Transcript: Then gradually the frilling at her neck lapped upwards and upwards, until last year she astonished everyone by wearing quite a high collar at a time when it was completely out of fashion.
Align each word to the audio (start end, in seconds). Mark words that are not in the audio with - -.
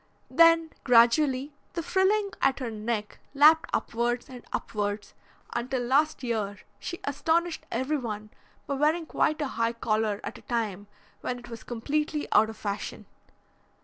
Then 0.31 0.71
gradually 0.83 1.53
the 1.73 1.83
frilling 1.83 2.31
at 2.41 2.57
her 2.57 2.71
neck 2.71 3.19
lapped 3.35 3.69
upwards 3.71 4.29
and 4.29 4.43
upwards, 4.51 5.13
until 5.53 5.83
last 5.83 6.23
year 6.23 6.57
she 6.79 6.97
astonished 7.03 7.67
everyone 7.71 8.31
by 8.65 8.73
wearing 8.73 9.05
quite 9.05 9.43
a 9.43 9.47
high 9.47 9.73
collar 9.73 10.19
at 10.23 10.39
a 10.39 10.41
time 10.41 10.87
when 11.19 11.37
it 11.37 11.49
was 11.49 11.61
completely 11.63 12.27
out 12.31 12.49
of 12.49 12.57
fashion. 12.57 13.05